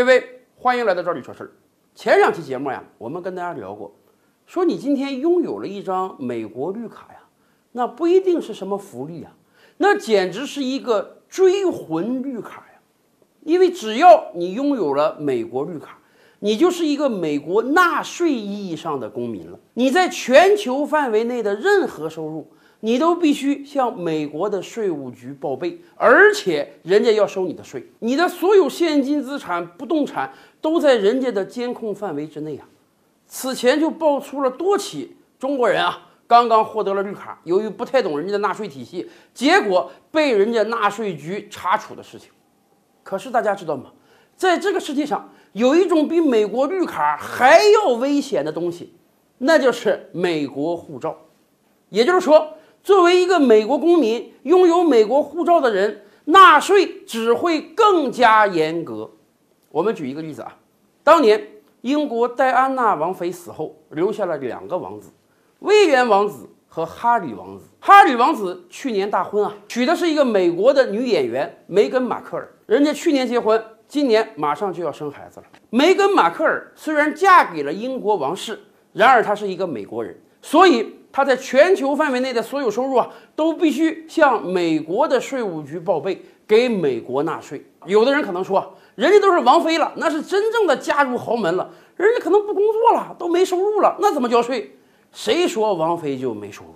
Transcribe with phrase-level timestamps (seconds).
[0.00, 1.50] 各位，欢迎来到这里说事儿。
[1.94, 3.94] 前两期节目呀，我们跟大家聊过，
[4.46, 7.18] 说你今天拥有了一张美国绿卡呀，
[7.72, 9.36] 那不一定是什么福利啊，
[9.76, 12.80] 那简直是一个追魂绿卡呀。
[13.42, 15.98] 因为只要你拥有了美国绿卡，
[16.38, 19.60] 你就是一个美国纳税意义上的公民了。
[19.74, 22.50] 你在全球范围内的任何收入。
[22.82, 32.66] 你都必须向美国的税务局报备，而且人家要收你的税，你的所有现金资产、不动产都在人家的监控范围之内啊。
[33.26, 42.30] 此前就爆出了多起中国人啊，刚刚获得了绿卡，由于不太懂人家的纳税体系，结果被人家纳税局查处的事情。
[43.02, 43.92] 可是大家知道吗？
[44.36, 48.94] 在这个世界上，有一种比美国绿卡还要危险的东西，
[49.36, 51.14] 那就是美国护照，
[51.90, 52.54] 也就是说。
[52.82, 59.10] 作为一个美国公民，拥有美国护照的人，纳税只会更加严格。
[59.70, 60.56] 我们举一个例子啊，
[61.04, 61.46] 当年
[61.82, 65.10] 英国戴安娜王妃死后，留下了两个王子，
[65.58, 67.66] 威廉王子和哈里王子。
[67.80, 72.50] 哈里王子去年大婚啊，娶的是一个美国的女演员梅根·马克尔。
[72.64, 75.46] 人家去年结婚，今年马上就要生孩子了。
[75.68, 78.58] 梅根·马克尔虽然嫁给了英国王室，
[78.94, 80.99] 然而她是一个美国人，所以。
[81.12, 87.64] 他在全球范围内的所有收入啊，都必须向美国的税务局报备，给美国纳税。
[87.86, 94.78] 有的人可能说，人家都是王妃了，那是真正的嫁入豪门了，人家可能不工作了，都没收入了，那怎么交税？
[95.10, 96.70] 谁说王妃就没收入？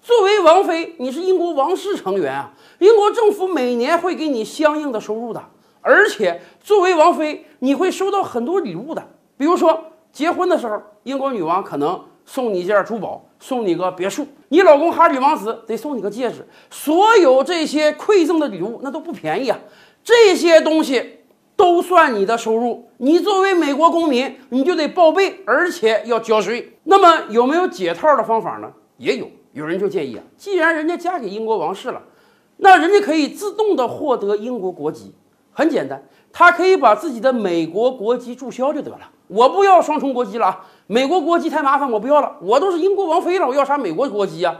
[0.00, 5.42] 作为王妃，你是英国王室成员啊，英国政府每年会给你相应的收入的，
[5.80, 9.04] 而且作为王妃，你会收到很多礼物的，
[9.36, 12.00] 比如说结婚的时候，英国女王可能。
[12.26, 19.58] 送你一件珠宝，送你个别墅，你老公哈里王子得送你个戒指，所有这些馈赠的礼物那都不便宜啊！
[20.02, 21.18] 这些东西
[21.54, 26.78] 都算你的收入，你作为美国公民，你就得报备，而且要交税。
[26.84, 28.72] 那么有没有解套的方法呢？
[28.96, 32.00] 也有，有人就建议啊，既然人家嫁给英国王室了，
[32.56, 35.12] 那人家可以自动的获得英国国籍，
[35.54, 39.10] 很简单，他可以把自己的美国国籍注销就得了。
[39.28, 40.66] 我不要双重国籍了啊！
[40.86, 42.36] 美国国籍太麻烦，我不要了。
[42.42, 44.54] 我都是英国王妃了，我要啥美国国籍呀？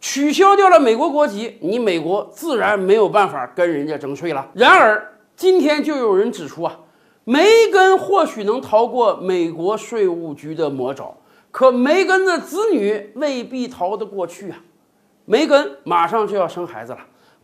[0.00, 4.48] 取消掉了美国国籍，你美国自然没有办法跟人家征税了。
[4.54, 6.78] 然而，今天就有人指出啊，
[7.24, 11.14] 梅根或许能逃过美国税务局的魔爪，
[11.50, 14.56] 可梅根的子女未必逃得过去啊。
[15.26, 16.98] 梅根马上就要生孩子了。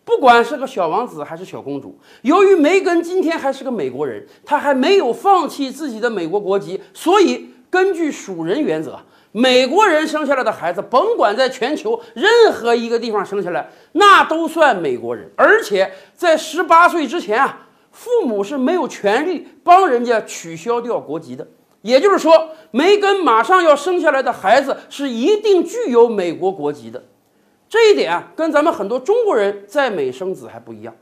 [0.06, 9.00] 不管是个小王子还是小公主，由于梅根今天还是个美国人，她还没有放弃自己的美国国籍，所以根据属人原则，
[9.32, 15.28] 美国人生下来的孩子，甭管在全球任何一个地方生下来，那都算美国人。
[15.34, 21.44] 而且在十八岁之前啊，父母是没有权利帮人家取消掉国籍的。
[21.82, 27.02] 也就是说，梅根马上要生下来的孩子是一定具有美国国籍的。
[27.76, 30.94] 这一点啊，跟咱们很多中国人在美生子还不一样。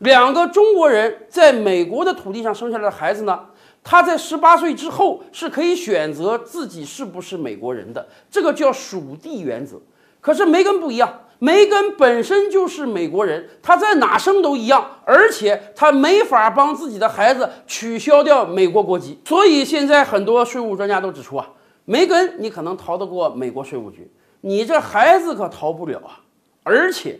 [0.00, 3.40] 两个中国人在美国的土地上生下来的孩子呢，
[3.82, 9.80] 他在十八岁之后是可以选择自己是不是美国人的，这个叫属地原则。
[10.20, 19.18] 可是梅根不一样，梅根本身就是美国人，他在哪生都一样，而且他没法帮自己的孩子取消掉美国国籍。
[19.24, 21.48] 所以现在很多税务专家都指出啊，
[21.86, 24.12] 梅根你可能逃得过美国税务局。
[24.42, 26.20] 你这孩子可逃不了啊！
[26.62, 27.18] 而且，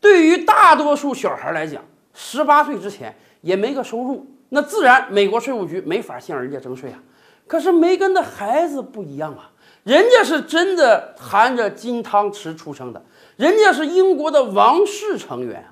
[0.00, 6.98] 对于大多数小孩来讲，十八岁之前也没个收入，那自然美国税务局没法向人家征税啊。
[7.46, 9.50] 可是梅根的孩子不一样啊，
[9.84, 13.02] 人家是真的含着金汤匙出生的，
[13.36, 15.64] 人家是英国的王室成员。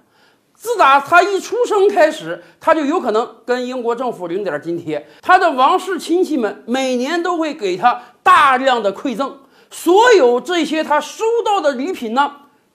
[0.55, 9.39] 自打他一出生开始，他就有可能跟英国政府领点津贴，他的王室亲戚们每年都会给他大量的馈赠。
[9.71, 12.33] 所有这些他收到的礼品呢，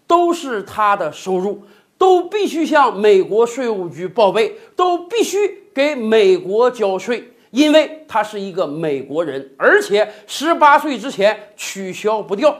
[0.07, 1.61] 都是他的收入，
[1.97, 12.55] 都必须向美国税务局报备，都必须给美国交税，因为他是一个美国人，而且十八岁之前取消不掉。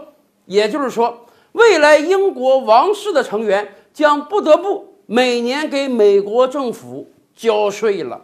[0.46, 8.22] 也就是说，未来英国王室的成员将不得不每年给美国政府交税了。